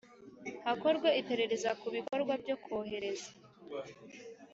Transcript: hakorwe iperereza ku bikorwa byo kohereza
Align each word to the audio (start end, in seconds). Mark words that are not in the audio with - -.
hakorwe 0.65 1.09
iperereza 1.21 1.69
ku 1.79 1.87
bikorwa 1.95 2.33
byo 2.41 2.55
kohereza 2.63 3.29